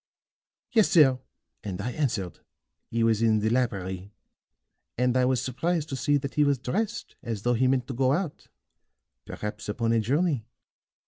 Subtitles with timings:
[0.71, 1.19] "Yes, sir;
[1.63, 2.39] and I answered.
[2.89, 4.11] He was in the library,
[4.97, 7.93] and I was surprised to see that he was dressed as though he meant to
[7.93, 8.47] go out
[9.25, 10.43] perhaps upon a journey.